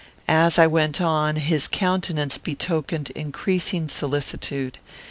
[0.27, 4.79] As I went on, his countenance betokened increasing solicitude.